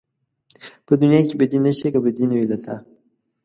[0.85, 2.75] په دنيا کې بدي نشته که بدي نه وي له تا